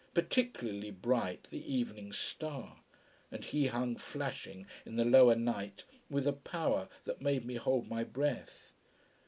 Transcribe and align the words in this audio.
Particularly 0.15 0.89
bright 0.89 1.47
the 1.51 1.63
evening 1.71 2.11
star. 2.11 2.79
And 3.31 3.45
he 3.45 3.67
hung 3.67 3.97
flashing 3.97 4.65
in 4.83 4.95
the 4.95 5.05
lower 5.05 5.35
night 5.35 5.85
with 6.09 6.25
a 6.25 6.33
power 6.33 6.89
that 7.05 7.21
made 7.21 7.45
me 7.45 7.53
hold 7.53 7.87
my 7.87 8.03
breath. 8.03 8.71